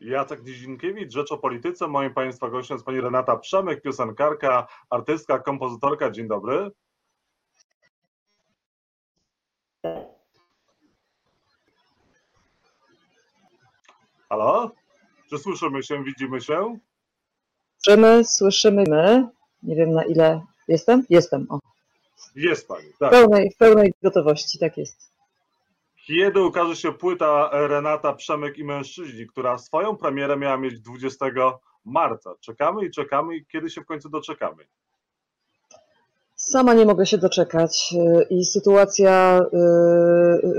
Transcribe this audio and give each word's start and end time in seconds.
Jacek 0.00 0.44
Nizinkiewicz, 0.44 1.12
Rzecz 1.12 1.32
o 1.32 1.38
Polityce. 1.38 1.88
Moim 1.88 2.14
Państwa 2.14 2.50
gościem 2.50 2.74
jest 2.74 2.84
Pani 2.86 3.00
Renata 3.00 3.36
Przemek, 3.36 3.82
piosenkarka, 3.82 4.66
artystka, 4.90 5.38
kompozytorka. 5.38 6.10
Dzień 6.10 6.28
dobry. 6.28 6.70
Halo? 14.28 14.70
Czy 15.30 15.38
słyszymy 15.38 15.82
się, 15.82 16.04
widzimy 16.04 16.40
się? 16.40 16.78
Słyszymy, 17.78 18.24
słyszymy 18.24 18.84
my. 18.88 19.28
Nie 19.62 19.76
wiem 19.76 19.90
na 19.92 20.04
ile 20.04 20.42
jestem. 20.68 21.04
Jestem. 21.10 21.46
O. 21.50 21.58
Jest 22.34 22.68
Pani, 22.68 22.92
W 22.92 22.98
tak. 22.98 23.10
pełnej, 23.10 23.50
w 23.50 23.56
pełnej 23.56 23.92
gotowości, 24.02 24.58
tak 24.58 24.76
jest. 24.76 25.17
Kiedy 26.08 26.42
ukaże 26.42 26.76
się 26.76 26.92
płyta 26.92 27.50
Renata 27.52 28.12
Przemek 28.12 28.58
i 28.58 28.64
Mężczyźni, 28.64 29.26
która 29.26 29.58
swoją 29.58 29.96
premierę 29.96 30.36
miała 30.36 30.56
mieć 30.56 30.80
20 30.80 31.26
marca? 31.84 32.34
Czekamy 32.40 32.84
i 32.84 32.90
czekamy 32.90 33.36
i 33.36 33.46
kiedy 33.46 33.70
się 33.70 33.80
w 33.80 33.86
końcu 33.86 34.08
doczekamy? 34.08 34.64
Sama 36.36 36.74
nie 36.74 36.86
mogę 36.86 37.06
się 37.06 37.18
doczekać 37.18 37.94
y, 38.20 38.26
i 38.30 38.44
sytuacja, 38.44 39.40
y, 39.52 39.56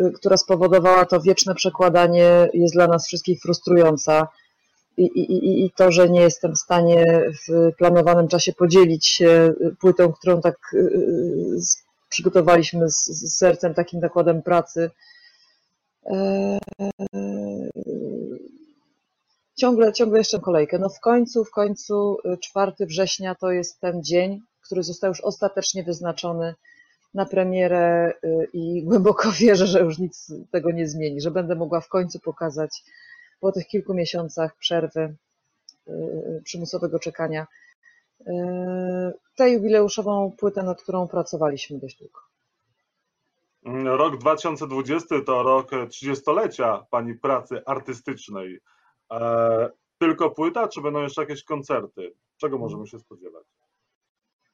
y, 0.08 0.12
która 0.12 0.38
spowodowała 0.38 1.06
to 1.06 1.22
wieczne 1.22 1.56
przekładanie, 1.56 2.50
jest 2.54 2.74
dla 2.74 2.88
nas 2.88 3.08
wszystkich 3.08 3.42
frustrująca. 3.42 4.28
I, 4.98 5.04
i, 5.04 5.66
i- 5.66 5.72
to, 5.72 5.92
że 5.92 6.10
nie 6.10 6.22
jestem 6.22 6.54
w 6.56 6.60
stanie 6.60 7.06
w 7.48 7.72
planowanym 7.78 8.28
czasie 8.28 8.54
podzielić 8.54 9.08
się 9.08 9.54
płytą, 9.80 10.12
którą 10.12 10.42
tak 10.42 10.76
przygotowaliśmy 12.10 12.90
z, 12.90 13.06
z 13.06 13.38
sercem, 13.38 13.74
takim 13.74 14.00
nakładem 14.00 14.42
pracy. 14.42 14.92
E, 16.10 16.60
Ciągle, 19.60 19.94
ciągle 19.94 20.18
jeszcze 20.18 20.40
kolejkę. 20.40 20.80
No 20.80 20.90
w 20.90 21.00
końcu, 21.00 21.46
w 21.46 21.52
końcu 21.52 22.18
y, 22.26 22.38
4 22.38 22.72
września 22.80 23.36
to 23.36 23.52
jest 23.52 23.80
ten 23.80 24.04
dzień, 24.04 24.42
który 24.66 24.84
został 24.84 25.10
już 25.10 25.22
ostatecznie 25.22 25.84
wyznaczony 25.84 26.56
na 27.14 27.26
premierę 27.26 28.14
y, 28.24 28.48
i 28.54 28.84
głęboko 28.84 29.32
wierzę, 29.42 29.68
że 29.68 29.80
już 29.80 29.98
nic 30.00 30.34
tego 30.52 30.72
nie 30.72 30.88
zmieni, 30.88 31.22
że 31.22 31.32
będę 31.32 31.56
mogła 31.56 31.82
w 31.82 31.88
końcu 31.88 32.20
pokazać 32.20 32.84
po 33.40 33.52
tych 33.52 33.68
kilku 33.68 33.94
miesiącach 33.94 34.58
przerwy 34.58 35.16
y, 35.88 36.42
przymusowego 36.44 37.00
czekania 37.00 37.48
y, 38.22 38.26
tę 39.36 39.50
jubileuszową 39.50 40.32
płytę, 40.38 40.64
nad 40.64 40.82
którą 40.82 41.08
pracowaliśmy 41.08 41.80
dość 41.80 41.98
długo. 41.98 42.29
Rok 43.66 44.18
2020 44.18 45.22
to 45.26 45.44
rok 45.44 45.72
30-lecia 45.72 46.86
Pani 46.92 47.16
pracy 47.16 47.62
artystycznej. 47.66 48.60
E, 49.12 49.70
tylko 49.98 50.32
płyta, 50.32 50.68
czy 50.68 50.82
będą 50.82 51.02
jeszcze 51.02 51.22
jakieś 51.22 51.44
koncerty? 51.44 52.14
Czego 52.38 52.58
możemy 52.58 52.88
się 52.88 53.00
spodziewać? 53.00 53.46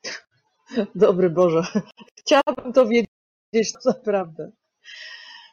Dobry 0.95 1.29
Boże, 1.29 1.63
chciałabym 2.19 2.73
to 2.73 2.85
wiedzieć 2.87 3.73
naprawdę. 3.85 4.51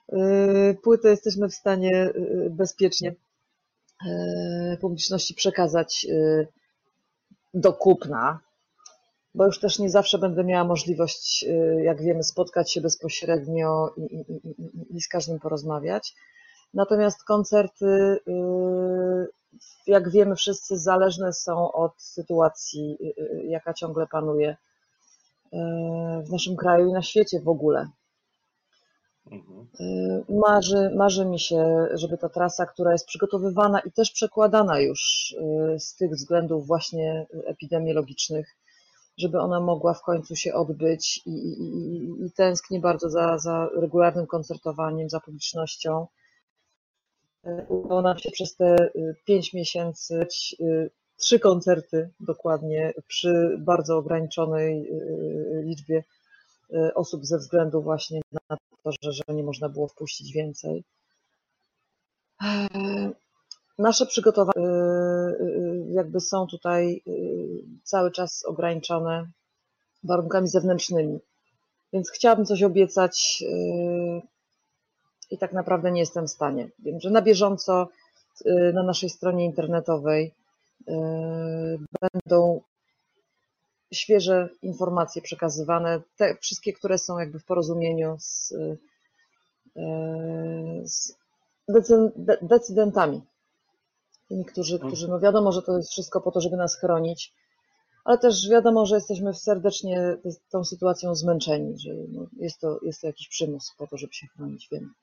Yy, 0.09 0.79
Płytę 0.83 1.11
jesteśmy 1.11 1.49
w 1.49 1.55
stanie 1.55 1.91
yy, 2.15 2.51
bezpiecznie 2.51 3.15
publiczności 4.81 5.35
przekazać 5.35 6.07
do 7.55 7.73
kupna, 7.73 8.41
bo 9.35 9.47
już 9.47 9.61
też 9.61 9.79
nie 9.79 9.91
zawsze 9.91 10.19
będę 10.19 10.45
miała 10.45 10.65
możliwość, 10.65 11.43
yy, 11.43 11.83
jak 11.85 12.03
wiemy, 12.03 12.23
spotkać 12.25 12.73
się 12.73 12.81
bezpośrednio 12.81 13.95
i, 13.97 14.03
i, 14.03 14.33
i, 14.49 14.97
i- 14.97 15.01
z 15.01 15.09
każdym 15.09 15.41
porozmawiać. 15.41 16.15
Natomiast 16.75 17.25
koncerty, 17.25 18.19
yy, 18.27 19.29
jak 19.87 20.11
wiemy 20.11 20.37
wszyscy, 20.37 20.79
zależne 20.79 21.33
są 21.33 21.73
od 21.73 21.93
sytuacji, 22.03 22.97
yy, 23.01 23.45
jaka 23.45 23.75
ciągle 23.75 24.07
panuje 24.07 24.57
w 26.27 26.31
naszym 26.33 26.57
kraju 26.57 26.89
i 26.89 26.93
na 26.93 27.03
świecie 27.03 27.41
w 27.41 27.49
ogóle. 27.49 27.89
Mhm. 29.31 29.67
Y, 29.81 30.25
Marzy, 30.29 30.91
marzy 30.97 31.25
mi 31.27 31.41
się, 31.41 31.87
żeby 31.95 32.19
ta 32.19 32.29
trasa, 32.29 32.67
która 32.67 32.93
jest 32.93 33.07
przygotowywana 33.07 33.81
i 33.81 33.93
też 33.93 34.11
przekładana 34.11 34.81
już 34.81 35.35
y, 35.75 35.81
z 35.81 35.95
tych 35.97 36.11
względów 36.11 36.67
właśnie 36.67 37.27
epidemiologicznych, 37.47 38.57
żeby 39.23 39.39
ona 39.41 39.61
mogła 39.61 39.95
w 39.95 40.03
końcu 40.03 40.37
się 40.37 40.55
odbyć 40.55 41.23
i, 41.27 41.31
i, 41.31 42.05
i- 42.27 42.33
tęsknię 42.33 42.81
bardzo 42.81 43.11
za, 43.11 43.39
za 43.39 43.69
regularnym 43.77 44.27
koncertowaniem, 44.27 45.11
za 45.11 45.21
publicznością. 45.21 46.07
Y, 47.47 47.67
Udało 47.69 48.03
nam 48.03 48.19
się 48.19 48.31
przez 48.31 48.57
te 48.57 48.77
y, 48.97 49.15
pięć 49.25 49.53
miesięcy 49.55 50.27
y, 50.61 50.91
trzy 51.17 51.39
koncerty 51.41 52.11
dokładnie 52.21 52.93
przy 53.07 53.57
bardzo 53.61 53.97
ograniczonej 53.97 54.89
liczbie 55.65 56.05
osób 56.95 57.27
ze 57.27 57.39
względu 57.39 57.83
właśnie 57.83 58.21
na 58.51 58.57
to, 58.85 58.93
że, 59.03 59.13
że 59.13 59.23
nie 59.35 59.43
można 59.43 59.69
było 59.69 59.89
wpuścić 59.89 60.33
więcej. 60.33 60.85
Nasze 63.79 64.07
przygotowania 64.07 64.67
y, 64.69 65.43
y, 65.43 65.85
jakby 65.91 66.21
są 66.21 66.47
tutaj 66.47 67.03
y, 67.07 67.11
cały 67.83 68.11
czas 68.11 68.45
ograniczone 68.45 69.27
warunkami 70.05 70.49
zewnętrznymi, 70.49 71.19
więc 71.93 72.11
chciałabym 72.11 72.47
coś 72.47 72.63
obiecać 72.63 73.45
y, 73.47 74.23
i 75.31 75.39
tak 75.39 75.53
naprawdę 75.53 75.93
nie 75.93 76.01
jestem 76.01 76.27
w 76.27 76.31
stanie. 76.31 76.69
Wiem, 76.79 77.01
że 77.01 77.11
na 77.11 77.23
bieżąco 77.23 77.89
y, 78.47 78.73
na 78.75 78.83
naszej 78.83 79.11
stronie 79.11 79.45
internetowej 79.45 80.35
y, 80.89 80.93
będą 82.01 82.61
świeże 83.93 84.49
informacje 84.63 85.23
przekazywane, 85.23 86.01
te 86.17 86.37
wszystkie, 86.41 86.73
które 86.73 86.99
są 86.99 87.19
jakby 87.19 87.39
w 87.39 87.45
porozumieniu 87.45 88.17
z, 88.21 88.55
z 90.85 91.17
decy- 91.69 92.13
de- 92.17 92.39
decydentami. 92.43 93.23
Tymi, 94.33 94.45
którzy, 94.45 94.79
którzy, 94.79 95.09
no 95.09 95.21
wiadomo, 95.21 95.53
że 95.53 95.63
to 95.63 95.77
jest 95.77 95.91
wszystko 95.91 96.21
po 96.21 96.31
to, 96.31 96.41
żeby 96.41 96.57
nas 96.57 96.81
chronić, 96.81 97.35
ale 98.05 98.19
też 98.19 98.49
wiadomo, 98.49 98.87
że 98.87 98.95
jesteśmy 98.95 99.35
serdecznie 99.35 100.17
tą 100.51 100.65
sytuacją 100.65 101.15
zmęczeni, 101.15 101.79
że 101.79 101.91
no 102.09 102.27
jest, 102.37 102.61
to, 102.61 102.79
jest 102.83 103.01
to 103.01 103.07
jakiś 103.07 103.29
przymus 103.29 103.75
po 103.79 103.87
to, 103.87 103.97
żeby 103.97 104.13
się 104.13 104.27
chronić, 104.27 104.69
wiem. 104.73 104.95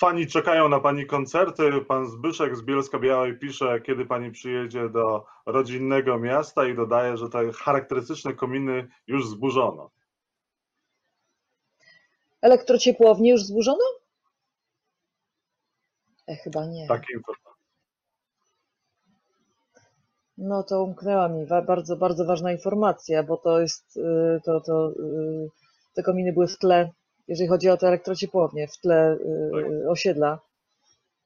Fani 0.00 0.26
czekają 0.26 0.68
na 0.68 0.80
Pani 0.80 1.06
koncerty. 1.06 1.70
Pan 1.88 2.10
Zbyszek 2.10 2.56
z 2.56 2.62
Bielska 2.62 2.98
Białej 2.98 3.38
pisze, 3.38 3.80
kiedy 3.80 4.06
Pani 4.06 4.30
przyjedzie 4.30 4.88
do 4.88 5.24
rodzinnego 5.46 6.18
miasta 6.18 6.66
i 6.66 6.76
dodaje, 6.76 7.16
że 7.16 7.28
te 7.28 7.52
charakterystyczne 7.52 8.34
kominy 8.34 8.88
już 9.06 9.28
zburzono. 9.28 9.90
Elektrociepłownie 12.42 13.30
już 13.30 13.42
zburzono? 13.42 13.99
E, 16.30 16.36
chyba 16.36 16.66
nie. 16.66 16.86
Takie 16.86 17.14
informacje. 17.14 17.50
No 20.38 20.62
to 20.62 20.84
umknęła 20.84 21.28
mi 21.28 21.46
bardzo, 21.46 21.96
bardzo 21.96 22.24
ważna 22.24 22.52
informacja, 22.52 23.22
bo 23.22 23.36
to 23.36 23.60
jest, 23.60 23.96
y, 23.96 24.40
to, 24.44 24.60
to, 24.60 24.90
y, 24.90 25.50
te 25.94 26.02
kominy 26.02 26.32
były 26.32 26.48
w 26.48 26.58
tle, 26.58 26.90
jeżeli 27.28 27.48
chodzi 27.48 27.70
o 27.70 27.76
te 27.76 27.88
elektrociepłownie, 27.88 28.68
w 28.68 28.76
tle 28.76 29.16
y, 29.82 29.90
osiedla, 29.90 30.38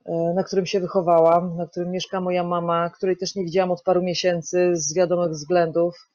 y, 0.09 0.13
na 0.35 0.45
którym 0.45 0.67
się 0.67 0.81
wychowałam, 0.81 1.57
na 1.57 1.67
którym 1.67 1.91
mieszka 1.91 2.21
moja 2.21 2.45
mama, 2.45 2.91
której 2.91 3.17
też 3.17 3.35
nie 3.35 3.45
widziałam 3.45 3.71
od 3.71 3.83
paru 3.83 4.03
miesięcy 4.03 4.71
z 4.77 4.95
wiadomych 4.95 5.31
względów. 5.31 6.09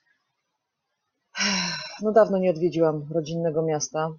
No 2.01 2.11
dawno 2.11 2.37
nie 2.37 2.49
odwiedziłam 2.49 3.07
rodzinnego 3.11 3.61
miasta. 3.61 4.09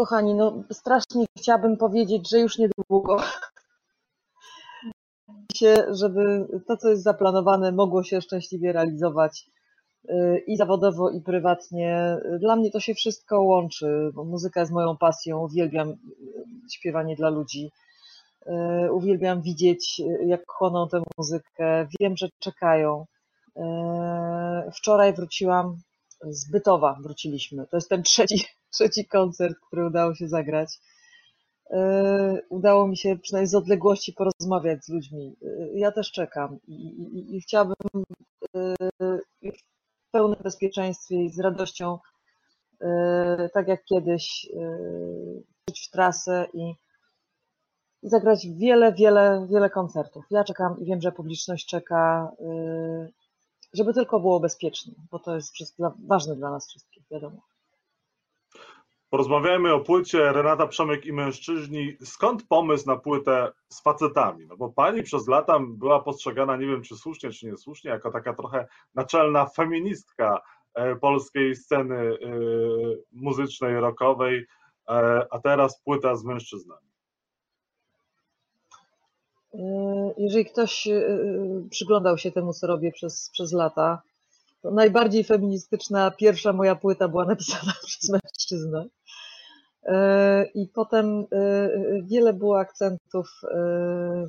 Kochani, 0.00 0.34
no 0.34 0.62
strasznie 0.72 1.26
chciałabym 1.38 1.76
powiedzieć, 1.76 2.30
że 2.30 2.40
już 2.40 2.58
niedługo 2.58 3.22
się, 5.56 5.74
żeby 5.90 6.46
to, 6.66 6.76
co 6.76 6.88
jest 6.88 7.02
zaplanowane, 7.02 7.72
mogło 7.72 8.02
się 8.02 8.20
szczęśliwie 8.20 8.72
realizować 8.72 9.46
y, 10.04 10.44
i 10.46 10.56
zawodowo, 10.56 11.10
i 11.10 11.20
prywatnie. 11.20 12.16
Dla 12.38 12.56
mnie 12.56 12.70
to 12.70 12.80
się 12.80 12.94
wszystko 12.94 13.42
łączy, 13.42 14.10
bo 14.14 14.24
muzyka 14.24 14.60
jest 14.60 14.72
moją 14.72 14.96
pasją, 14.96 15.44
uwielbiam 15.44 15.88
y, 15.88 15.96
śpiewanie 16.72 17.16
dla 17.16 17.28
ludzi. 17.28 17.70
Y, 18.86 18.92
Uwielbiam 18.92 19.42
widzieć, 19.42 20.02
jak 20.26 20.40
chłoną 20.46 20.88
tę 20.88 21.02
muzykę. 21.18 21.86
Wiem, 22.00 22.16
że 22.16 22.28
czekają. 22.38 23.04
Wczoraj 24.74 25.12
wróciłam 25.12 25.76
z 26.22 26.50
Bytowa, 26.50 26.96
wróciliśmy. 27.02 27.66
To 27.66 27.76
jest 27.76 27.88
ten 27.88 28.02
trzeci, 28.02 28.44
trzeci 28.70 29.06
koncert, 29.06 29.56
który 29.66 29.86
udało 29.86 30.14
się 30.14 30.28
zagrać. 30.28 30.78
E, 31.70 32.40
udało 32.48 32.88
mi 32.88 32.96
się 32.96 33.18
przynajmniej 33.18 33.48
z 33.50 33.54
odległości 33.54 34.12
porozmawiać 34.12 34.84
z 34.84 34.88
ludźmi. 34.88 35.36
E, 35.42 35.78
Ja 35.78 35.92
też 35.92 36.12
czekam 36.12 36.58
i, 36.66 36.74
i, 36.74 37.36
i 37.36 37.40
chciałabym 37.40 37.76
e, 38.56 38.74
w 40.08 40.10
pełnym 40.10 40.38
bezpieczeństwie 40.42 41.24
i 41.24 41.30
z 41.30 41.40
radością, 41.40 41.98
tak 43.54 43.68
jak 43.68 43.84
kiedyś, 43.84 44.48
wrócić 45.66 45.88
w 45.88 45.90
trasę 45.90 46.46
i 46.54 46.74
i 48.02 48.08
zagrać 48.08 48.46
wiele, 48.48 48.92
wiele, 48.92 49.46
wiele 49.50 49.70
koncertów. 49.70 50.24
Ja 50.30 50.44
czekam 50.44 50.80
i 50.80 50.84
wiem, 50.84 51.00
że 51.00 51.12
publiczność 51.12 51.66
czeka, 51.66 52.32
żeby 53.74 53.94
tylko 53.94 54.20
było 54.20 54.40
bezpiecznie, 54.40 54.94
bo 55.10 55.18
to 55.18 55.34
jest 55.34 55.52
ważne 56.06 56.36
dla 56.36 56.50
nas 56.50 56.68
wszystkich, 56.68 57.02
wiadomo. 57.10 57.49
Porozmawiajmy 59.10 59.74
o 59.74 59.80
płycie 59.80 60.32
Renata 60.32 60.66
Przemek 60.66 61.06
i 61.06 61.12
mężczyźni. 61.12 61.96
Skąd 62.04 62.46
pomysł 62.48 62.86
na 62.86 62.96
płytę 62.96 63.52
z 63.68 63.82
facetami? 63.82 64.46
No 64.46 64.56
bo 64.56 64.68
pani 64.68 65.02
przez 65.02 65.28
lata 65.28 65.60
była 65.68 66.02
postrzegana, 66.02 66.56
nie 66.56 66.66
wiem 66.66 66.82
czy 66.82 66.96
słusznie, 66.96 67.30
czy 67.30 67.46
niesłusznie, 67.46 67.90
jako 67.90 68.10
taka 68.10 68.34
trochę 68.34 68.66
naczelna 68.94 69.46
feministka 69.46 70.40
e, 70.74 70.96
polskiej 70.96 71.56
sceny 71.56 71.96
e, 71.96 72.16
muzycznej, 73.12 73.80
rockowej, 73.80 74.46
e, 74.88 75.26
a 75.30 75.38
teraz 75.38 75.80
płyta 75.82 76.16
z 76.16 76.24
mężczyznami. 76.24 76.90
Jeżeli 80.18 80.44
ktoś 80.44 80.88
przyglądał 81.70 82.18
się 82.18 82.32
temu, 82.32 82.52
co 82.52 82.66
robię 82.66 82.92
przez, 82.92 83.30
przez 83.32 83.52
lata, 83.52 84.02
to 84.62 84.70
najbardziej 84.70 85.24
feministyczna 85.24 86.10
pierwsza 86.10 86.52
moja 86.52 86.76
płyta 86.76 87.08
była 87.08 87.24
napisana 87.24 87.72
przez 87.86 88.10
mężczyznę. 88.10 88.84
E, 89.86 90.44
I 90.54 90.68
potem 90.68 91.26
e, 91.32 91.68
wiele 92.02 92.32
było 92.32 92.58
akcentów 92.58 93.40
e, 93.44 94.26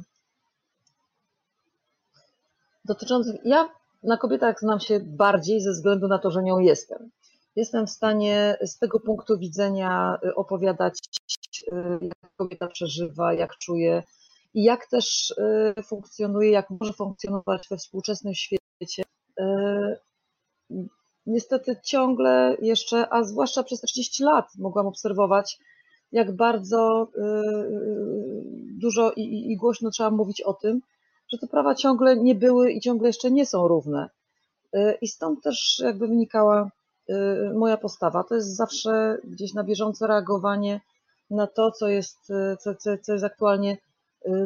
dotyczących. 2.85 3.35
Ja 3.45 3.69
na 4.03 4.17
kobietach 4.17 4.59
znam 4.59 4.79
się 4.79 4.99
bardziej 4.99 5.61
ze 5.61 5.71
względu 5.71 6.07
na 6.07 6.19
to, 6.19 6.31
że 6.31 6.43
nią 6.43 6.59
jestem. 6.59 7.09
Jestem 7.55 7.87
w 7.87 7.89
stanie 7.89 8.57
z 8.61 8.77
tego 8.77 8.99
punktu 8.99 9.37
widzenia 9.39 10.19
opowiadać, 10.35 10.99
jak 12.01 12.31
kobieta 12.37 12.67
przeżywa, 12.67 13.33
jak 13.33 13.57
czuje 13.57 14.03
i 14.53 14.63
jak 14.63 14.87
też 14.87 15.33
funkcjonuje, 15.87 16.51
jak 16.51 16.69
może 16.69 16.93
funkcjonować 16.93 17.67
we 17.69 17.77
współczesnym 17.77 18.33
świecie 18.33 19.03
niestety 21.25 21.77
ciągle 21.83 22.57
jeszcze, 22.61 23.13
a 23.13 23.23
zwłaszcza 23.23 23.63
przez 23.63 23.81
30 23.81 24.23
lat 24.23 24.45
mogłam 24.57 24.87
obserwować, 24.87 25.59
jak 26.11 26.35
bardzo 26.35 27.07
y, 27.17 27.21
y, 27.21 28.43
dużo 28.79 29.11
i, 29.11 29.51
i 29.51 29.57
głośno 29.57 29.89
trzeba 29.89 30.11
mówić 30.11 30.41
o 30.41 30.53
tym, 30.53 30.81
że 31.31 31.37
te 31.37 31.47
prawa 31.47 31.75
ciągle 31.75 32.17
nie 32.17 32.35
były 32.35 32.71
i 32.71 32.79
ciągle 32.79 33.09
jeszcze 33.09 33.31
nie 33.31 33.45
są 33.45 33.67
równe. 33.67 34.09
Y, 34.75 34.97
I 35.01 35.07
stąd 35.07 35.43
też 35.43 35.81
jakby 35.83 36.07
wynikała 36.07 36.71
moja 37.55 37.77
postawa. 37.77 38.23
To 38.23 38.35
jest 38.35 38.55
zawsze 38.55 39.17
gdzieś 39.23 39.53
na 39.53 39.63
bieżące 39.63 40.07
reagowanie 40.07 40.81
na 41.29 41.47
to, 41.47 41.71
co 41.71 41.87
jest, 41.87 42.17
co, 42.59 42.75
co, 42.75 42.97
co 43.01 43.13
jest 43.13 43.25
aktualnie 43.25 43.77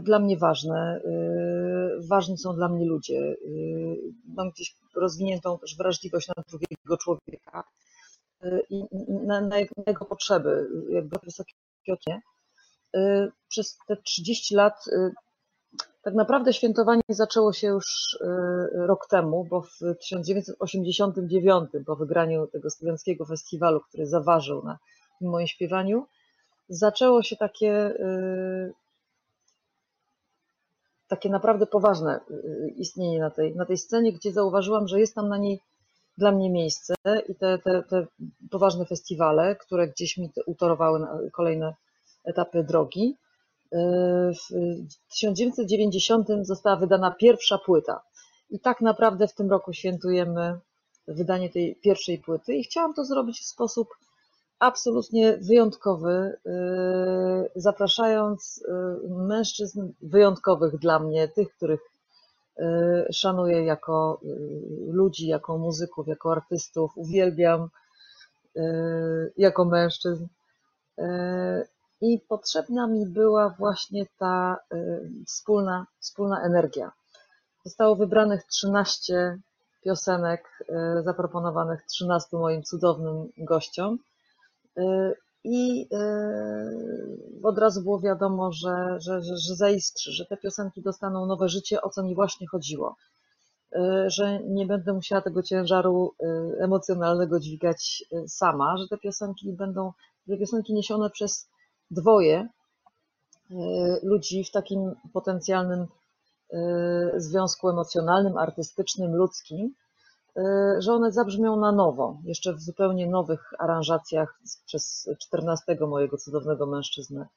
dla 0.01 0.19
mnie 0.19 0.37
ważne. 0.37 1.01
Y, 1.05 2.07
ważni 2.07 2.37
są 2.37 2.55
dla 2.55 2.69
mnie 2.69 2.85
ludzie. 2.85 3.19
Y, 3.19 3.97
mam 4.27 4.49
gdzieś 4.49 4.75
rozwiniętą 4.95 5.59
też 5.59 5.77
wrażliwość 5.77 6.27
na 6.27 6.43
drugiego 6.49 6.97
człowieka 6.97 7.63
i 8.69 8.83
na, 9.25 9.41
na 9.41 9.57
jego 9.87 10.05
potrzeby, 10.09 10.69
jakby 10.89 11.17
wysokie 11.23 11.53
okie. 11.93 12.19
Przez 13.47 13.77
te 13.87 13.97
30 13.97 14.55
lat 14.55 14.85
tak 16.01 16.13
naprawdę 16.13 16.53
świętowanie 16.53 17.01
zaczęło 17.09 17.53
się 17.53 17.67
już 17.67 18.17
rok 18.71 19.07
temu, 19.07 19.47
bo 19.49 19.61
w 19.61 19.79
1989 20.01 21.69
po 21.85 21.95
wygraniu 21.95 22.47
tego 22.47 22.69
studenckiego 22.69 23.25
festiwalu, 23.25 23.79
który 23.81 24.05
zaważył 24.05 24.63
na 24.63 24.77
moim 25.21 25.47
śpiewaniu, 25.47 26.07
zaczęło 26.69 27.23
się 27.23 27.35
takie 27.35 27.93
takie 31.07 31.29
naprawdę 31.29 31.65
poważne 31.65 32.19
y, 32.29 32.33
y, 32.33 32.73
istnienie 32.77 33.19
na 33.19 33.29
tej, 33.29 33.55
na 33.55 33.65
tej 33.65 33.77
scenie, 33.77 34.13
gdzie 34.13 34.31
zauważyłam, 34.31 34.87
że 34.87 34.99
jest 34.99 35.15
tam 35.15 35.29
na 35.29 35.37
niej 35.37 35.59
dla 36.17 36.31
mnie 36.31 36.49
miejsce 36.49 36.93
i 37.29 37.35
te, 37.35 37.57
te, 37.57 37.83
te 37.83 38.07
poważne 38.51 38.85
festiwale, 38.85 39.55
które 39.55 39.87
gdzieś 39.87 40.17
mi 40.17 40.29
utorowały 40.45 41.07
kolejne 41.33 41.73
etapy 42.23 42.63
drogi. 42.63 43.17
Y, 43.73 43.77
w 44.89 45.13
1990 45.13 46.27
została 46.41 46.75
wydana 46.75 47.11
pierwsza 47.11 47.57
płyta 47.57 48.01
i 48.49 48.59
tak 48.59 48.81
naprawdę 48.81 49.27
w 49.27 49.33
tym 49.33 49.49
roku 49.49 49.73
świętujemy 49.73 50.59
wydanie 51.07 51.49
tej 51.49 51.75
pierwszej 51.75 52.19
płyty 52.19 52.55
i 52.55 52.63
chciałam 52.63 52.93
to 52.93 53.05
zrobić 53.05 53.39
w 53.39 53.45
sposób 53.45 53.87
absolutnie 54.59 55.37
wyjątkowy, 55.37 56.37
y, 56.45 57.51
zapraszając 57.55 58.63
y, 59.05 59.09
mężczyzn 59.09 59.91
wyjątkowych 60.01 60.77
dla 60.77 60.99
mnie, 60.99 61.27
tych, 61.27 61.55
których 61.55 61.81
y, 62.59 62.63
szanuję 63.13 63.65
jako 63.65 64.19
ludzi, 64.87 65.27
jako 65.27 65.57
muzyków, 65.57 66.07
jako 66.07 66.31
artystów, 66.31 66.91
uwielbiam 66.95 67.69
jako 69.37 69.65
mężczyzn. 69.65 70.27
I 72.01 72.19
potrzebna 72.19 72.87
mi 72.87 73.05
była 73.05 73.49
właśnie 73.49 74.05
ta 74.17 74.57
wspólna, 75.27 75.85
wspólna 75.99 76.41
energia. 76.41 76.91
Zostało 77.65 77.95
wybranych 77.95 78.43
13 78.43 79.37
piosenek 79.83 80.63
zaproponowanych 81.03 81.85
13 81.85 82.37
moim 82.37 82.63
cudownym 82.63 83.29
gościom. 83.37 83.99
I 85.47 85.87
y, 85.93 87.39
od 87.43 87.57
razu 87.57 87.81
było 87.81 87.99
wiadomo, 87.99 88.51
że, 88.51 88.97
że, 88.99 89.21
że, 89.21 89.37
że 89.37 89.55
zaiskrzy, 89.55 90.11
że 90.11 90.25
te 90.25 90.37
piosenki 90.37 90.81
dostaną 90.81 91.25
nowe 91.25 91.49
życie, 91.49 91.81
o 91.81 91.89
co 91.89 92.03
mi 92.03 92.15
właśnie 92.15 92.47
chodziło. 92.47 92.95
Y, 93.75 94.09
że 94.09 94.39
nie 94.43 94.65
będę 94.65 94.93
musiała 94.93 95.21
tego 95.21 95.43
ciężaru 95.43 96.11
y, 96.23 96.25
emocjonalnego 96.63 97.39
dźwigać 97.39 98.03
sama, 98.27 98.77
że 98.77 98.87
te 98.87 98.97
piosenki 98.97 99.53
będą, 99.53 99.91
te 100.27 100.37
piosenki 100.37 100.73
niesione 100.73 101.09
przez 101.09 101.49
dwoje 101.91 102.47
ludzi 104.03 104.43
w 104.43 104.51
takim 104.51 104.95
potencjalnym 105.13 105.87
związku 107.17 107.69
emocjonalnym, 107.69 108.37
artystycznym, 108.37 109.15
ludzkim, 109.15 109.75
Y, 109.75 109.84
że 110.77 110.93
one 110.93 111.11
zabrzmią 111.11 111.55
na 111.59 111.71
nowo, 111.71 112.17
jeszcze 112.23 112.53
w 112.53 112.61
zupełnie 112.61 113.07
nowych 113.07 113.53
aranżacjach 113.59 114.39
przez 114.65 115.09
14 115.19 115.77
mojego 115.87 116.17
cudownego 116.17 116.65
mężczyznę 116.65 117.27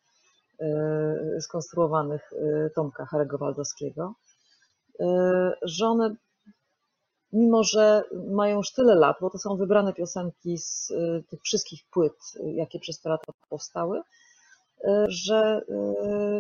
y, 0.60 1.40
skonstruowanych 1.40 2.32
y, 2.32 2.70
Tomka 2.74 3.06
Harego 3.06 3.38
Waldowskiego, 3.38 4.14
że 5.62 5.86
one, 5.86 6.17
mimo 7.32 7.64
że 7.64 8.02
mają 8.31 8.56
już 8.56 8.72
tyle 8.72 8.94
lat, 8.94 9.17
bo 9.20 9.31
to 9.31 9.38
są 9.38 9.56
wybrane 9.56 9.93
piosenki 9.93 10.58
z 10.58 10.93
tych 11.31 11.43
wszystkich 11.43 11.81
płyt, 11.90 12.14
jakie 12.44 12.78
przez 12.78 13.00
te 13.00 13.08
lata 13.08 13.32
powstały, 13.48 14.02
że 15.08 15.62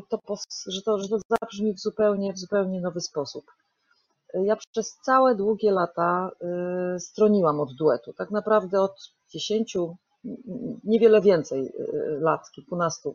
to, 0.08 0.18
że 0.66 0.82
to, 0.82 0.98
że 0.98 1.08
to 1.08 1.18
zabrzmi 1.28 1.74
w 1.74 1.80
zupełnie, 1.80 2.32
w 2.32 2.38
zupełnie 2.38 2.80
nowy 2.80 3.00
sposób. 3.00 3.44
Ja 4.34 4.56
przez 4.56 4.98
całe 5.02 5.34
długie 5.34 5.70
lata 5.72 6.30
y, 6.96 7.00
stroniłam 7.00 7.60
od 7.60 7.74
duetu. 7.74 8.12
Tak 8.12 8.30
naprawdę 8.30 8.80
od 8.80 9.12
10, 9.30 9.76
niewiele 10.84 11.20
więcej 11.20 11.66
y, 11.66 12.18
lat, 12.20 12.50
kilkunastu. 12.50 13.14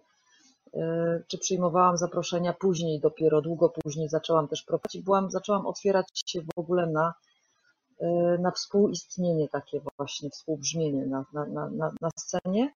Y, 0.74 0.80
czy 1.28 1.38
przyjmowałam 1.38 1.98
zaproszenia 1.98 2.54
później, 2.54 3.00
dopiero 3.00 3.42
długo 3.42 3.70
później 3.70 4.10
zaczęłam 4.10 4.48
też 4.48 4.64
prowadzić. 4.64 5.04
Byłam, 5.04 5.32
zaczęłam 5.32 5.66
otwierać 5.66 6.06
się 6.26 6.42
w 6.42 6.60
ogóle 6.60 6.88
na, 6.88 7.14
na 8.40 8.52
współistnienie, 8.52 9.50
takie 9.50 9.82
właśnie 9.98 10.30
współbrzmienie 10.30 11.06
na, 11.06 11.26
na, 11.34 11.46
na, 11.70 11.92
na 12.02 12.10
scenie. 12.18 12.74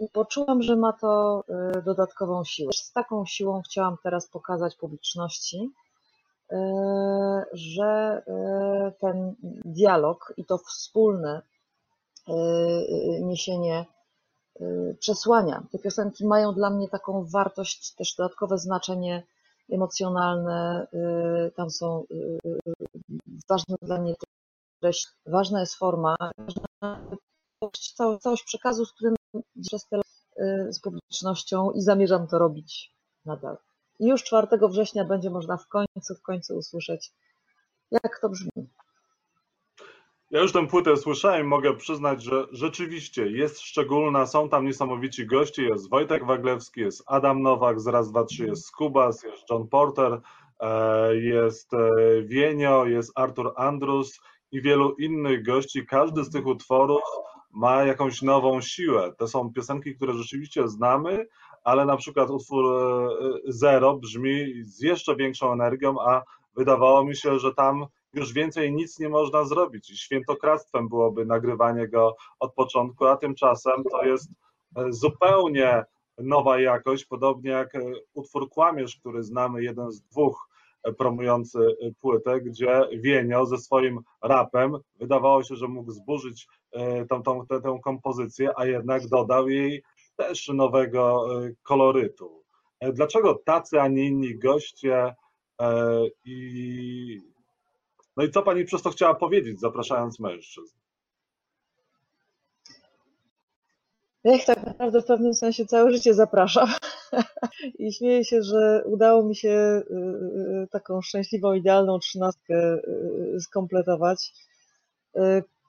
I 0.00 0.08
poczułam, 0.12 0.62
że 0.62 0.76
ma 0.76 0.92
to 0.92 1.44
dodatkową 1.84 2.44
siłę. 2.44 2.72
Z 2.72 2.92
taką 2.92 3.26
siłą 3.26 3.62
chciałam 3.62 3.96
teraz 4.02 4.28
pokazać 4.28 4.76
publiczności, 4.76 5.70
że 7.52 8.22
e, 8.26 8.92
ten 9.00 9.34
dialog 9.64 10.34
i 10.36 10.44
to 10.44 10.58
wspólne 10.58 11.42
e, 12.28 12.32
niesienie 13.20 13.84
przesłania. 14.98 15.62
Te 15.72 15.78
piosenki 15.78 16.26
mają 16.26 16.54
dla 16.54 16.70
mnie 16.70 16.88
taką 16.88 17.24
wartość, 17.24 17.94
też 17.94 18.14
dodatkowe 18.16 18.58
znaczenie 18.58 19.22
emocjonalne. 19.70 20.86
Tam 21.56 21.70
są 21.70 22.04
ważne 23.48 23.76
dla 23.82 24.00
mnie 24.00 24.14
treść, 24.80 25.08
ważna 25.26 25.60
jest 25.60 25.74
forma, 25.74 26.16
ważna 26.38 27.06
całość 28.20 28.44
przekazu, 28.44 28.84
z 28.84 28.92
którym 28.92 29.14
przez 29.62 29.86
z 30.70 30.80
publicznością 30.80 31.70
i 31.70 31.80
zamierzam 31.80 32.26
to 32.26 32.38
robić 32.38 32.94
nadal. 33.24 33.56
I 33.98 34.08
już 34.08 34.24
4 34.24 34.46
września 34.70 35.04
będzie 35.04 35.30
można 35.30 35.56
w 35.56 35.68
końcu, 35.68 36.14
w 36.14 36.22
końcu 36.22 36.56
usłyszeć, 36.56 37.10
jak 37.90 38.18
to 38.20 38.28
brzmi. 38.28 38.68
Ja 40.32 40.40
już 40.40 40.52
tę 40.52 40.66
płytę 40.66 40.96
słyszałem, 40.96 41.46
mogę 41.46 41.76
przyznać, 41.76 42.22
że 42.22 42.46
rzeczywiście 42.52 43.30
jest 43.30 43.60
szczególna, 43.60 44.26
są 44.26 44.48
tam 44.48 44.64
niesamowici 44.64 45.26
goście, 45.26 45.62
jest 45.62 45.90
Wojtek 45.90 46.26
Waglewski, 46.26 46.80
jest 46.80 47.02
Adam 47.06 47.42
Nowak, 47.42 47.80
z 47.80 47.86
raz, 47.86 48.10
dwa, 48.10 48.24
trzy 48.24 48.46
jest 48.46 48.66
Skubas, 48.66 49.22
jest 49.22 49.50
John 49.50 49.68
Porter, 49.68 50.20
e, 50.60 51.16
jest 51.16 51.74
e, 51.74 51.90
Wienio, 52.22 52.86
jest 52.86 53.12
Artur 53.14 53.52
Andrus 53.56 54.20
i 54.52 54.62
wielu 54.62 54.94
innych 54.94 55.44
gości. 55.44 55.86
Każdy 55.86 56.24
z 56.24 56.30
tych 56.30 56.46
utworów 56.46 57.02
ma 57.50 57.84
jakąś 57.84 58.22
nową 58.22 58.60
siłę. 58.60 59.12
To 59.18 59.28
są 59.28 59.52
piosenki, 59.52 59.96
które 59.96 60.14
rzeczywiście 60.14 60.68
znamy, 60.68 61.26
ale 61.64 61.84
na 61.84 61.96
przykład 61.96 62.30
utwór 62.30 62.64
e, 62.66 63.08
Zero 63.44 63.96
brzmi 63.96 64.64
z 64.64 64.80
jeszcze 64.80 65.16
większą 65.16 65.52
energią, 65.52 66.00
a 66.00 66.22
wydawało 66.56 67.04
mi 67.04 67.16
się, 67.16 67.38
że 67.38 67.54
tam 67.54 67.86
już 68.14 68.32
więcej 68.32 68.72
nic 68.72 68.98
nie 68.98 69.08
można 69.08 69.44
zrobić 69.44 69.90
i 69.90 69.96
świętokradztwem 69.96 70.88
byłoby 70.88 71.26
nagrywanie 71.26 71.88
go 71.88 72.16
od 72.40 72.54
początku, 72.54 73.06
a 73.06 73.16
tymczasem 73.16 73.84
to 73.90 74.04
jest 74.04 74.30
e, 74.76 74.92
zupełnie 74.92 75.84
nowa 76.18 76.60
jakość, 76.60 77.04
podobnie 77.04 77.50
jak 77.50 77.74
e, 77.74 77.80
utwór 78.14 78.50
Kłamiesz, 78.50 78.96
który 78.96 79.22
znamy, 79.22 79.62
jeden 79.62 79.90
z 79.90 80.02
dwóch 80.02 80.48
e, 80.82 80.92
promujący 80.92 81.58
płytę, 82.00 82.40
gdzie 82.40 82.82
Wienio 82.92 83.46
ze 83.46 83.58
swoim 83.58 84.00
rapem 84.22 84.78
wydawało 84.96 85.42
się, 85.42 85.56
że 85.56 85.68
mógł 85.68 85.90
zburzyć 85.90 86.48
tą, 87.08 87.22
tą, 87.22 87.46
tę, 87.46 87.60
tę 87.60 87.78
kompozycję, 87.84 88.50
a 88.56 88.66
jednak 88.66 89.08
dodał 89.08 89.48
jej 89.48 89.82
też 90.16 90.48
nowego 90.48 91.26
kolorytu. 91.62 92.44
Dlaczego 92.92 93.34
tacy, 93.34 93.80
a 93.80 93.88
nie 93.88 94.06
inni 94.06 94.38
goście 94.38 95.14
i 96.24 97.32
no 98.16 98.24
i 98.24 98.30
co 98.30 98.42
pani 98.42 98.64
przez 98.64 98.82
to 98.82 98.90
chciała 98.90 99.14
powiedzieć, 99.14 99.60
zapraszając 99.60 100.20
mężczyzn? 100.20 100.76
Tak 104.46 104.66
naprawdę 104.66 105.02
w 105.02 105.06
pewnym 105.06 105.34
sensie 105.34 105.66
całe 105.66 105.92
życie 105.92 106.14
zapraszam. 106.14 106.68
I 107.78 107.92
śmieję 107.92 108.24
się, 108.24 108.42
że 108.42 108.82
udało 108.86 109.24
mi 109.24 109.36
się 109.36 109.48
y, 109.48 109.94
y, 110.64 110.68
taką 110.70 111.02
szczęśliwą, 111.02 111.52
idealną 111.52 111.98
trzynastkę 111.98 112.74
y, 113.34 113.40
skompletować, 113.40 114.32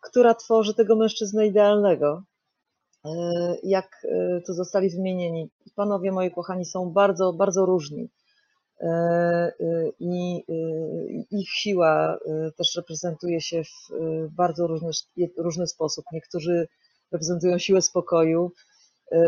która 0.01 0.33
tworzy 0.33 0.73
tego 0.73 0.95
mężczyznę 0.95 1.47
idealnego. 1.47 2.23
Jak 3.63 4.07
tu 4.45 4.53
zostali 4.53 4.89
wymienieni. 4.89 5.49
Panowie 5.75 6.11
moi 6.11 6.31
kochani 6.31 6.65
są 6.65 6.91
bardzo, 6.91 7.33
bardzo 7.33 7.65
różni. 7.65 8.09
E, 8.83 8.87
e, 8.87 9.89
i 9.99 10.43
e, 10.49 10.53
ich 11.31 11.49
siła 11.49 12.17
też 12.57 12.75
reprezentuje 12.75 13.41
się 13.41 13.63
w 13.63 13.89
bardzo 14.31 14.67
różny, 14.67 14.89
różny 15.37 15.67
sposób. 15.67 16.05
Niektórzy 16.13 16.67
reprezentują 17.11 17.57
siłę 17.57 17.81
spokoju, 17.81 18.51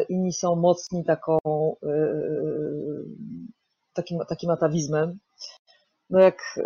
inni 0.09 0.33
są 0.33 0.55
mocni 0.55 1.05
taką, 1.05 1.37
takim, 3.93 4.19
takim 4.29 4.49
atawizmem. 4.49 5.19
No 6.09 6.19
jak 6.19 6.59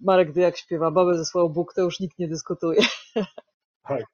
Marek 0.00 0.32
Dyjak 0.32 0.56
śpiewa 0.56 0.90
babę 0.90 1.18
ze 1.18 1.24
słową 1.24 1.48
Bóg, 1.48 1.74
to 1.74 1.80
już 1.80 2.00
nikt 2.00 2.18
nie 2.18 2.28
dyskutuje. 2.28 2.80
Tak 3.88 4.04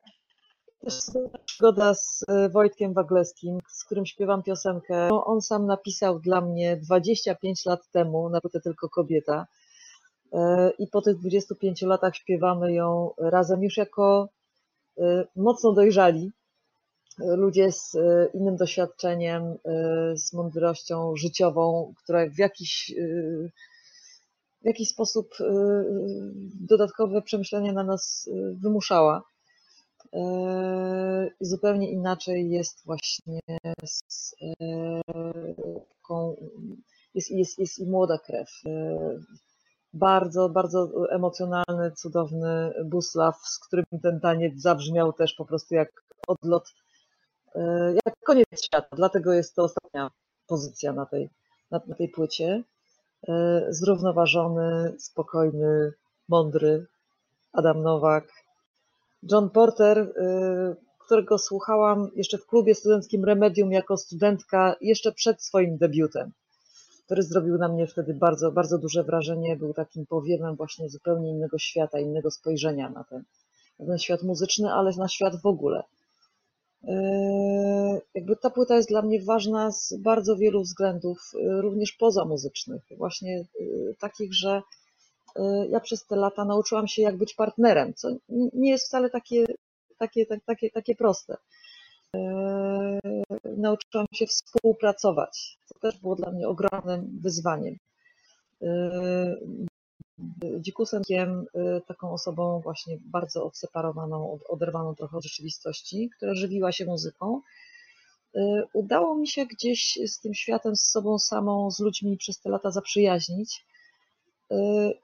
też 0.84 1.00
przygoda 1.46 1.94
z 1.94 2.24
e, 2.28 2.48
Wojtkiem 2.48 2.92
Wagleskim, 2.92 3.58
z 3.68 3.84
którym 3.84 4.06
śpiewam 4.06 4.42
piosenkę. 4.42 5.08
No, 5.10 5.24
on 5.24 5.40
sam 5.40 5.66
napisał 5.66 6.18
dla 6.18 6.40
mnie 6.40 6.76
25 6.76 7.66
lat 7.66 7.90
temu, 7.92 8.28
na 8.28 8.40
płytę 8.40 8.60
Tylko 8.60 8.88
Kobieta. 8.88 9.46
E, 10.32 10.70
I 10.78 10.86
po 10.86 11.02
tych 11.02 11.18
25 11.18 11.82
latach 11.82 12.16
śpiewamy 12.16 12.72
ją 12.72 13.10
razem 13.18 13.62
już 13.62 13.76
jako 13.76 14.28
e, 14.98 15.24
mocno 15.36 15.72
dojrzali. 15.72 16.30
Ludzie 17.18 17.72
z 17.72 17.96
innym 18.34 18.56
doświadczeniem, 18.56 19.56
z 20.14 20.32
mądrością 20.32 21.16
życiową, 21.16 21.94
która 22.02 22.28
w 22.28 22.38
jakiś, 22.38 22.94
w 24.62 24.66
jakiś 24.66 24.88
sposób 24.88 25.34
dodatkowe 26.60 27.22
przemyślenia 27.22 27.72
na 27.72 27.84
nas 27.84 28.30
wymuszała. 28.62 29.22
Yy, 30.12 31.32
zupełnie 31.40 31.90
inaczej 31.90 32.50
jest 32.50 32.86
właśnie 32.86 33.40
z 33.84 34.34
yy, 34.40 35.54
taką, 36.02 36.36
jest, 37.14 37.30
jest, 37.30 37.58
jest 37.58 37.78
i 37.78 37.86
młoda 37.86 38.18
krew. 38.18 38.48
Yy, 38.64 39.20
bardzo, 39.94 40.48
bardzo 40.48 41.10
emocjonalny, 41.10 41.92
cudowny 41.96 42.72
Buslaw, 42.84 43.36
z 43.36 43.58
którym 43.58 43.84
ten 44.02 44.20
taniec 44.20 44.60
zabrzmiał 44.60 45.12
też 45.12 45.34
po 45.34 45.44
prostu 45.44 45.74
jak 45.74 46.04
odlot, 46.26 46.74
jak 48.06 48.14
koniec 48.26 48.46
świata. 48.64 48.96
Dlatego 48.96 49.32
jest 49.32 49.54
to 49.54 49.62
ostatnia 49.62 50.10
pozycja 50.46 50.92
na 50.92 51.06
tej, 51.06 51.30
na, 51.70 51.80
na 51.86 51.94
tej 51.94 52.08
płycie. 52.08 52.62
Zrównoważony, 53.68 54.94
spokojny, 54.98 55.92
mądry 56.28 56.86
Adam 57.52 57.82
Nowak, 57.82 58.28
John 59.30 59.50
Porter, 59.50 59.98
y, 59.98 60.76
którego 60.98 61.38
słuchałam 61.38 62.10
jeszcze 62.16 62.38
w 62.38 62.46
klubie 62.46 62.74
studenckim 62.74 63.24
Remedium 63.24 63.72
jako 63.72 63.96
studentka 63.96 64.76
jeszcze 64.80 65.12
przed 65.12 65.42
swoim 65.42 65.76
debiutem, 65.76 66.32
który 67.04 67.22
zrobił 67.22 67.58
na 67.58 67.68
mnie 67.68 67.86
wtedy 67.86 68.14
bardzo, 68.14 68.52
bardzo 68.52 68.78
duże 68.78 69.04
wrażenie. 69.04 69.56
Był 69.56 69.74
takim 69.74 70.06
powiewem 70.06 70.56
właśnie 70.56 70.88
zupełnie 70.88 71.30
innego 71.30 71.58
świata, 71.58 72.00
innego 72.00 72.30
spojrzenia 72.30 72.90
na 72.90 73.04
ten, 73.04 73.24
na 73.78 73.86
ten 73.86 73.98
świat 73.98 74.22
muzyczny, 74.22 74.72
ale 74.72 74.90
na 74.98 75.08
świat 75.08 75.40
w 75.42 75.46
ogóle. 75.46 75.82
Y, 76.84 76.88
jakby 78.14 78.36
ta 78.36 78.50
płyta 78.50 78.76
jest 78.76 78.88
dla 78.88 79.02
mnie 79.02 79.22
ważna 79.22 79.72
z 79.72 79.94
bardzo 79.94 80.36
wielu 80.36 80.62
względów, 80.62 81.18
y, 81.34 81.60
również 81.60 81.92
pozamuzycznych, 81.92 82.82
właśnie 82.96 83.44
takich, 83.98 84.34
że 84.34 84.62
ja 85.70 85.80
przez 85.80 86.06
te 86.06 86.16
lata 86.16 86.44
nauczyłam 86.44 86.88
się, 86.88 87.02
jak 87.02 87.16
być 87.16 87.34
partnerem, 87.34 87.94
co 87.94 88.08
nie 88.52 88.70
jest 88.70 88.86
wcale 88.86 89.10
takie, 89.10 89.46
takie, 89.98 90.26
takie, 90.46 90.70
takie 90.70 90.94
proste. 90.94 91.36
Y, 92.16 92.20
nauczyłam 93.44 94.06
się 94.14 94.26
współpracować, 94.26 95.58
co 95.66 95.78
też 95.78 95.98
było 95.98 96.16
dla 96.16 96.30
mnie 96.30 96.48
ogromnym 96.48 97.18
wyzwaniem. 97.22 97.76
Y, 98.62 98.66
dzikusem 100.60 101.02
taką 101.86 102.12
osobą 102.12 102.60
właśnie 102.60 102.98
bardzo 103.00 103.44
odseparowaną, 103.44 104.38
oderwaną 104.48 104.94
trochę 104.94 105.16
od 105.16 105.24
rzeczywistości, 105.24 106.10
która 106.16 106.34
żywiła 106.34 106.72
się 106.72 106.84
muzyką. 106.84 107.40
Udało 108.72 109.14
mi 109.14 109.28
się 109.28 109.46
gdzieś 109.46 109.98
z 110.06 110.20
tym 110.20 110.34
światem, 110.34 110.76
z 110.76 110.82
sobą 110.82 111.18
samą, 111.18 111.70
z 111.70 111.80
ludźmi 111.80 112.16
przez 112.16 112.40
te 112.40 112.50
lata 112.50 112.70
zaprzyjaźnić 112.70 113.64
Y, 113.66 113.71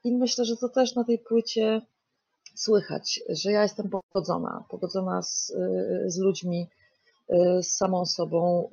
I 0.03 0.11
myślę, 0.11 0.45
że 0.45 0.57
to 0.57 0.69
też 0.69 0.95
na 0.95 1.03
tej 1.03 1.19
płycie 1.19 1.81
słychać, 2.55 3.21
że 3.29 3.51
ja 3.51 3.63
jestem 3.63 3.89
pogodzona, 3.89 4.65
pogodzona 4.69 5.21
z, 5.21 5.49
y, 5.49 6.03
z 6.07 6.17
ludźmi, 6.17 6.67
y, 7.33 7.63
z 7.63 7.71
samą 7.71 8.05
sobą, 8.05 8.69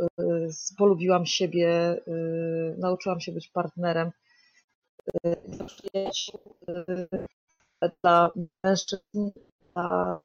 polubiłam 0.78 1.26
siebie, 1.26 2.00
nauczyłam 2.78 3.20
się 3.20 3.32
być 3.32 3.48
partnerem 3.48 4.10
dla 5.48 5.66
przyjaciół, 5.66 6.40
dla 8.02 8.30
mężczyzn, 8.64 9.30
dla 9.74 10.20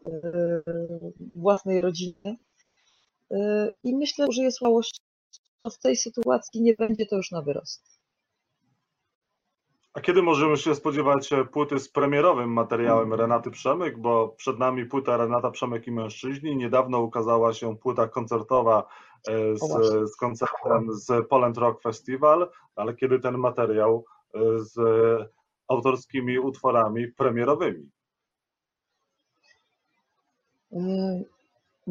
własnej 1.36 1.82
rodziny. 1.82 2.38
I 3.84 3.96
myślę, 3.96 4.28
że 4.32 4.44
jest 4.44 4.58
słabość 4.58 5.02
w 5.72 5.78
tej 5.78 5.96
sytuacji 5.96 6.62
nie 6.62 6.74
będzie 6.74 7.06
to 7.06 7.16
już 7.16 7.32
na 7.32 7.42
wyrost. 7.42 8.01
A 9.94 10.02
kiedy 10.02 10.22
możemy 10.22 10.58
się 10.58 10.76
spodziewać 10.76 11.30
płyty 11.52 11.80
z 11.80 11.90
premierowym 11.90 12.54
materiałem 12.54 13.14
Renaty 13.14 13.52
Przemyk, 13.52 13.98
bo 13.98 14.30
przed 14.30 14.60
nami 14.60 14.86
płyta 14.86 15.18
Renata 15.18 15.52
Przemyk 15.52 15.88
i 15.88 15.92
Mężczyźni. 15.92 16.56
Niedawno 16.56 17.00
ukazała 17.00 17.54
się 17.54 17.78
płyta 17.78 18.08
koncertowa 18.08 18.88
e, 19.28 19.56
z, 19.56 20.12
z 20.12 20.16
koncertem 20.16 20.88
z 20.94 21.28
Poland 21.28 21.58
Rock 21.58 21.82
Festival, 21.82 22.50
ale 22.76 22.94
kiedy 22.94 23.20
ten 23.20 23.38
materiał 23.38 24.06
e, 24.34 24.40
z 24.60 24.80
autorskimi 25.68 26.40
utworami 26.40 27.08
premierowymi? 27.08 27.90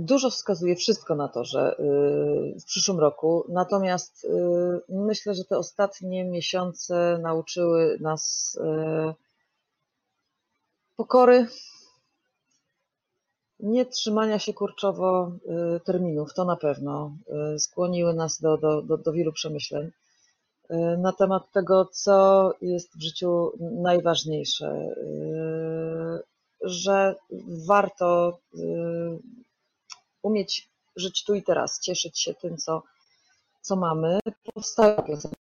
Dużo 0.00 0.30
wskazuje 0.30 0.76
wszystko 0.76 1.14
na 1.14 1.28
to, 1.28 1.44
że 1.44 1.76
y, 1.78 2.60
w 2.60 2.64
przyszłym 2.64 2.98
roku, 2.98 3.44
natomiast 3.48 4.24
y, 4.24 4.28
myślę, 4.88 5.34
że 5.34 5.44
te 5.44 5.58
ostatnie 5.58 6.24
miesiące 6.24 7.18
nauczyły 7.22 7.98
nas 8.00 8.54
y, 8.60 9.14
pokory, 10.96 11.46
nie 13.60 13.86
trzymania 13.86 14.38
się 14.38 14.54
kurczowo 14.54 15.32
terminów, 15.84 16.34
to 16.34 16.44
na 16.44 16.56
pewno. 16.56 17.16
Skłoniły 17.58 18.14
nas 18.14 18.40
do, 18.40 18.56
do, 18.56 18.82
do, 18.82 18.98
do 18.98 19.12
wielu 19.12 19.32
przemyśleń 19.32 19.90
na 20.98 21.12
temat 21.12 21.52
tego, 21.52 21.84
co 21.84 22.50
jest 22.60 22.96
w 22.96 23.02
życiu 23.02 23.52
najważniejsze. 23.60 24.94
że 26.62 27.14
warto 27.66 28.38
umieć 30.22 30.68
żyć 30.96 31.24
tu 31.24 31.34
i 31.34 31.42
teraz, 31.42 31.80
cieszyć 31.80 32.20
się 32.20 32.34
tym, 32.34 32.56
co, 32.56 32.82
co 33.60 33.76
mamy. 33.76 34.18
Powstała 34.54 35.02
piosenka. 35.02 35.36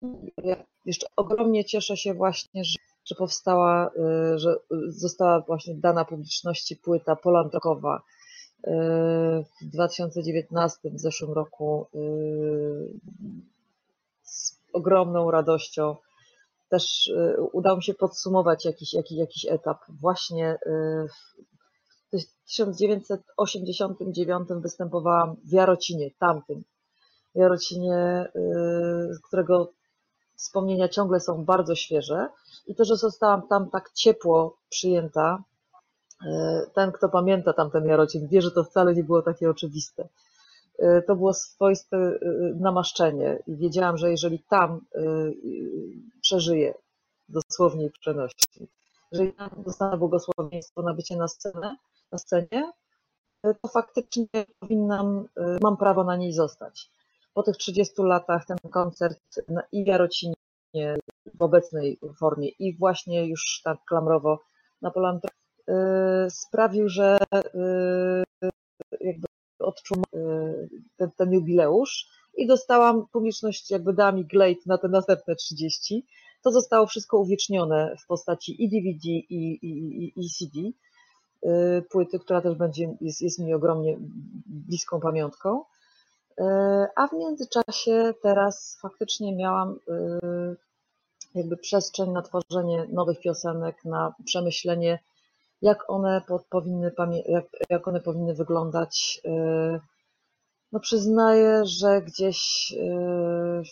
Ja 0.45 0.56
jeszcze 0.85 1.06
ogromnie 1.16 1.64
cieszę 1.64 1.97
się 1.97 2.14
właśnie, 2.14 2.64
że, 2.64 2.78
że 3.04 3.14
powstała, 3.14 3.90
y, 4.35 4.38
że 4.38 4.56
została 4.88 5.40
właśnie 5.40 5.75
dana 5.75 6.04
publiczności 6.04 6.76
płyta 6.76 7.16
polantrokowa 7.16 8.02
w 9.61 9.64
2019, 9.64 10.90
w 10.90 11.00
zeszłym 11.00 11.33
roku 11.33 11.87
z 14.23 14.59
ogromną 14.73 15.30
radością 15.30 15.97
też 16.68 17.06
y, 17.06 17.37
udało 17.52 17.76
mi 17.76 17.83
się 17.83 17.95
podsumować 17.95 18.64
jakiś, 18.64 18.95
jakiś, 18.95 19.18
jakiś 19.18 19.47
etap. 19.47 19.78
Właśnie 19.88 20.59
y, 20.66 21.09
w 22.46 22.48
1989 22.48 24.48
występowałam 24.62 25.36
w 25.44 25.52
Jarocinie, 25.52 26.10
tamtym 26.18 26.64
Jarocinie, 27.34 28.28
y, 28.36 28.40
którego 29.26 29.72
wspomnienia 30.36 30.88
ciągle 30.88 31.20
są 31.20 31.44
bardzo 31.44 31.74
świeże 31.74 32.28
i 32.66 32.74
to, 32.74 32.84
że 32.84 32.96
zostałam 32.96 33.48
tam 33.48 33.70
tak 33.70 33.92
ciepło 33.92 34.58
przyjęta, 34.68 35.44
ten, 36.74 36.92
kto 36.92 37.08
pamięta 37.08 37.52
tamten 37.52 37.86
Jarocin, 37.86 38.28
wie, 38.28 38.42
że 38.42 38.50
to 38.50 38.64
wcale 38.64 38.94
nie 38.94 39.04
było 39.04 39.22
takie 39.22 39.50
oczywiste. 39.50 40.08
Y, 40.78 41.02
to 41.06 41.16
było 41.16 41.34
swoiste 41.34 41.96
y, 41.96 42.20
namaszczenie 42.60 43.42
i 43.46 43.56
wiedziałam, 43.56 43.96
że 43.96 44.10
jeżeli 44.10 44.38
tam 44.38 44.80
y, 44.96 45.34
przeżyję, 46.20 46.74
dosłownie 47.28 47.86
i 47.86 47.90
przenosi, 47.90 48.68
jeżeli 49.12 49.32
tam 49.32 49.50
dostanę 49.66 49.98
błogosławieństwo 49.98 50.82
na 50.82 50.94
bycie 50.94 51.16
na, 51.16 51.28
scenę, 51.28 51.76
na 52.12 52.18
scenie, 52.18 52.72
to 53.42 53.68
faktycznie 53.68 54.26
powinnam, 54.60 55.28
mam 55.62 55.76
prawo 55.76 56.04
na 56.04 56.16
niej 56.16 56.32
zostać. 56.32 56.90
Po 57.34 57.42
tych 57.42 57.56
30 57.56 57.94
latach 57.98 58.46
ten 58.46 58.56
koncert 58.70 59.20
i 59.72 59.84
w 59.84 59.86
Jarocinie 59.86 60.34
w 61.34 61.42
obecnej 61.42 61.98
formie 62.18 62.48
i 62.48 62.76
właśnie 62.76 63.26
już 63.26 63.60
tak 63.64 63.78
klamrowo 63.88 64.38
na 64.82 64.90
Polanto 64.90 65.28
sprawił, 66.28 66.88
że 66.88 67.18
jakby 69.00 69.26
odczuł 69.58 70.02
y, 70.14 70.68
ten, 70.96 71.10
ten 71.10 71.32
jubileusz 71.32 72.08
i 72.36 72.46
dostałam 72.46 73.06
publiczność, 73.12 73.70
jakby 73.70 73.92
dała 73.92 74.12
mi 74.12 74.25
glejt 74.25 74.66
na 74.66 74.78
te 74.78 74.88
następne 74.88 75.34
30. 75.34 76.06
To 76.42 76.50
zostało 76.50 76.86
wszystko 76.86 77.18
uwiecznione 77.18 77.96
w 78.04 78.06
postaci 78.06 78.64
i 78.64 78.68
DVD, 78.68 79.08
i, 79.08 79.58
i, 79.62 80.12
i 80.16 80.30
CD, 80.30 80.60
y, 80.60 80.72
płyty, 81.90 82.18
która 82.18 82.40
też 82.40 82.54
będzie, 82.54 82.96
jest, 83.00 83.22
jest 83.22 83.38
mi 83.38 83.54
ogromnie 83.54 83.96
bliską 84.46 85.00
pamiątką. 85.00 85.60
Y, 85.60 86.44
a 86.96 87.06
w 87.08 87.12
międzyczasie 87.12 88.14
teraz 88.22 88.78
faktycznie 88.82 89.36
miałam 89.36 89.78
jakby 91.34 91.56
przestrzeń 91.56 92.10
na 92.10 92.22
tworzenie 92.22 92.86
nowych 92.92 93.20
piosenek, 93.20 93.84
na 93.84 94.14
przemyślenie 94.24 94.98
jak 95.62 95.90
one 95.90 96.22
powinny, 96.50 96.92
jak, 97.26 97.44
jak 97.70 97.88
one 97.88 98.00
powinny 98.00 98.34
wyglądać. 98.34 99.20
Y, 99.24 99.80
no 100.72 100.80
przyznaję, 100.80 101.62
że 101.64 102.02
gdzieś 102.02 102.72
y, 102.72 103.62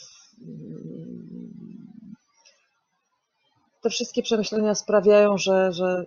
te 3.85 3.91
wszystkie 3.91 4.23
przemyślenia 4.23 4.75
sprawiają, 4.75 5.39
że, 5.39 5.73
że 5.73 6.05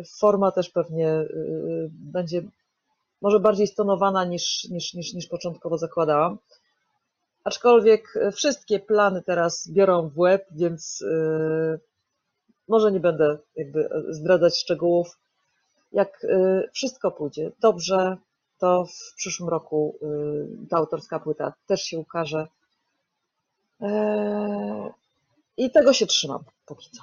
y, 0.00 0.02
forma 0.18 0.52
też 0.52 0.70
pewnie 0.70 1.24
będzie 1.90 2.42
może 3.20 3.40
bardziej 3.40 3.66
stonowana 3.66 4.24
niż, 4.24 4.64
niż, 4.64 4.94
niż, 4.94 5.14
niż 5.14 5.26
początkowo 5.26 5.78
zakładałam. 5.78 6.38
Aczkolwiek 7.44 8.14
wszystkie 8.34 8.80
plany 8.80 9.22
teraz 9.22 9.68
biorą 9.70 10.08
w 10.08 10.18
łeb, 10.18 10.46
więc 10.50 11.04
może 12.68 12.92
nie 12.92 13.00
będę 13.00 13.38
jakby 13.56 13.88
zdradzać 14.08 14.58
szczegółów. 14.58 15.18
Jak 15.92 16.24
y, 16.24 16.70
wszystko 16.72 17.10
pójdzie 17.10 17.50
dobrze, 17.60 18.16
to 18.58 18.84
w 18.84 19.14
przyszłym 19.16 19.48
roku 19.48 19.96
y, 20.02 20.68
ta 20.68 20.76
autorska 20.76 21.18
płyta 21.18 21.52
też 21.66 21.82
się 21.82 21.98
ukaże. 21.98 22.46
I 25.56 25.70
tego 25.70 25.92
się 25.92 26.06
trzymam 26.06 26.44
póki 26.66 26.90
co. 26.90 27.02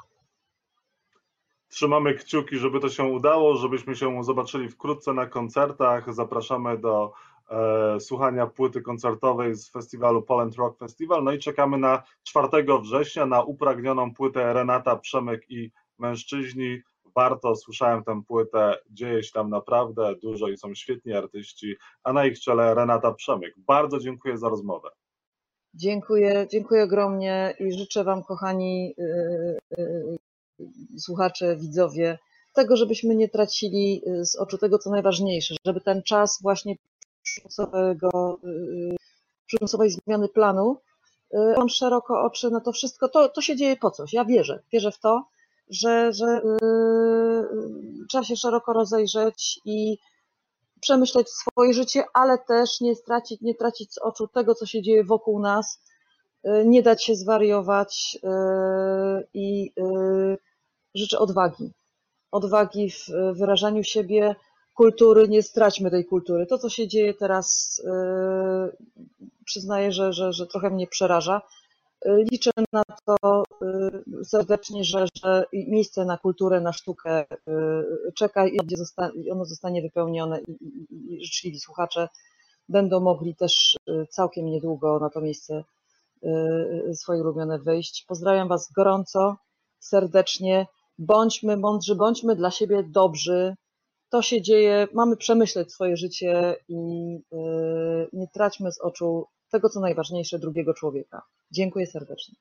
Trzymamy 1.69 2.13
kciuki, 2.13 2.57
żeby 2.57 2.79
to 2.79 2.89
się 2.89 3.03
udało, 3.03 3.55
żebyśmy 3.55 3.95
się 3.95 4.23
zobaczyli 4.23 4.69
wkrótce 4.69 5.13
na 5.13 5.25
koncertach. 5.25 6.13
Zapraszamy 6.13 6.77
do 6.77 7.13
e, 7.49 7.99
słuchania 7.99 8.47
płyty 8.47 8.81
koncertowej 8.81 9.55
z 9.55 9.71
festiwalu 9.71 10.21
Poland 10.21 10.55
Rock 10.55 10.79
Festival. 10.79 11.23
No 11.23 11.31
i 11.31 11.39
czekamy 11.39 11.77
na 11.77 12.03
4 12.23 12.47
września 12.81 13.25
na 13.25 13.41
upragnioną 13.41 14.13
płytę 14.13 14.53
Renata 14.53 14.95
Przemek 14.95 15.51
i 15.51 15.71
mężczyźni. 15.97 16.81
Warto, 17.15 17.55
słyszałem 17.55 18.03
tę 18.03 18.21
płytę, 18.27 18.77
dzieje 18.89 19.23
się 19.23 19.31
tam 19.31 19.49
naprawdę 19.49 20.15
dużo 20.15 20.47
i 20.47 20.57
są 20.57 20.75
świetni 20.75 21.13
artyści, 21.13 21.75
a 22.03 22.13
na 22.13 22.25
ich 22.25 22.39
czele 22.39 22.75
Renata 22.75 23.11
Przemyk. 23.11 23.53
Bardzo 23.57 23.99
dziękuję 23.99 24.37
za 24.37 24.49
rozmowę. 24.49 24.89
Dziękuję, 25.73 26.47
dziękuję 26.51 26.83
ogromnie 26.83 27.53
i 27.59 27.71
życzę 27.71 28.03
Wam, 28.03 28.23
kochani 28.23 28.95
yy, 28.97 29.57
yy, 29.77 30.17
słuchacze, 30.97 31.55
widzowie, 31.55 32.19
tego, 32.53 32.77
żebyśmy 32.77 33.15
nie 33.15 33.29
tracili 33.29 34.01
y, 34.07 34.25
z 34.25 34.35
oczu 34.35 34.57
tego, 34.57 34.79
co 34.79 34.89
najważniejsze, 34.89 35.55
żeby 35.65 35.81
ten 35.81 36.03
czas 36.03 36.39
właśnie 36.41 36.75
przymusowego, 37.23 38.39
przymusowej 39.45 39.89
zmiany 39.89 40.29
planu, 40.29 40.77
y, 41.33 41.55
on 41.55 41.69
szeroko 41.69 42.21
oczy 42.21 42.49
na 42.49 42.61
to 42.61 42.71
wszystko, 42.71 43.09
to, 43.09 43.29
to 43.29 43.41
się 43.41 43.55
dzieje 43.55 43.75
po 43.75 43.91
coś. 43.91 44.13
Ja 44.13 44.25
wierzę, 44.25 44.59
wierzę 44.73 44.91
w 44.91 44.99
to, 44.99 45.23
że, 45.69 46.13
że 46.13 46.41
trzeba 48.09 48.23
się 48.23 48.35
szeroko 48.35 48.73
rozejrzeć 48.73 49.59
i 49.65 49.97
przemyśleć 50.81 51.29
swoje 51.29 51.73
życie, 51.73 52.03
ale 52.13 52.37
też 52.37 52.81
nie 52.81 52.95
stracić, 52.95 53.41
nie 53.41 53.55
tracić 53.55 53.93
z 53.93 53.97
oczu 53.97 54.27
tego, 54.27 54.55
co 54.55 54.65
się 54.65 54.81
dzieje 54.81 55.03
wokół 55.03 55.39
nas, 55.39 55.81
yy, 56.43 56.65
nie 56.65 56.83
dać 56.83 57.03
się 57.05 57.15
zwariować 57.15 58.19
yy, 58.23 58.29
i 59.33 59.73
yy, 59.77 60.37
życzę 60.95 61.19
odwagi. 61.19 61.71
Odwagi 62.31 62.91
w 62.91 63.37
wyrażaniu 63.37 63.83
siebie, 63.83 64.35
kultury, 64.75 65.27
nie 65.27 65.43
straćmy 65.43 65.91
tej 65.91 66.05
kultury. 66.05 66.45
To, 66.45 66.57
co 66.57 66.69
się 66.69 66.87
dzieje 66.87 67.13
teraz, 67.13 67.81
przyznaję, 69.45 69.91
że, 69.91 70.13
że, 70.13 70.33
że 70.33 70.47
trochę 70.47 70.69
mnie 70.69 70.87
przeraża, 70.87 71.41
Liczę 72.05 72.51
na 72.73 72.83
to 73.05 73.43
y, 74.21 74.25
serdecznie, 74.25 74.83
że, 74.83 75.05
że 75.23 75.45
miejsce 75.53 76.05
na 76.05 76.17
kulturę, 76.17 76.61
na 76.61 76.73
sztukę 76.73 77.25
y, 77.31 78.11
czeka 78.15 78.47
i 78.47 79.31
ono 79.31 79.45
zostanie 79.45 79.81
wypełnione 79.81 80.41
i, 80.41 81.25
życzliwi 81.25 81.59
słuchacze 81.59 82.09
będą 82.69 82.99
mogli 82.99 83.35
też 83.35 83.77
y, 83.89 84.07
całkiem 84.09 84.45
niedługo 84.45 84.99
na 84.99 85.09
to 85.09 85.21
miejsce 85.21 85.63
swoje 86.93 87.21
ulubione 87.21 87.59
wyjść. 87.59 88.05
Pozdrawiam 88.07 88.47
Was 88.47 88.71
gorąco, 88.71 89.37
serdecznie. 89.79 90.67
Bądźmy 90.97 91.57
mądrzy, 91.57 91.95
bądźmy 91.95 92.35
dla 92.35 92.51
siebie 92.51 92.83
dobrzy. 92.83 93.55
To 94.09 94.21
się 94.21 94.41
dzieje, 94.41 94.87
mamy 94.93 95.17
przemyśleć 95.17 95.73
swoje 95.73 95.97
życie 95.97 96.55
i 96.67 96.75
nie 98.13 98.27
traćmy 98.33 98.71
z 98.71 98.81
oczu 98.81 99.25
tego, 99.49 99.69
co 99.69 99.79
najważniejsze, 99.79 100.39
drugiego 100.39 100.73
człowieka. 100.73 101.21
Dziękuję 101.51 101.87
serdecznie. 101.87 102.35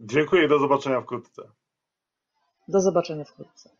Dziękuję 0.00 0.44
i 0.44 0.48
do 0.48 0.58
zobaczenia 0.58 1.00
wkrótce. 1.00 1.42
Do 2.68 2.80
zobaczenia 2.80 3.24
wkrótce. 3.24 3.70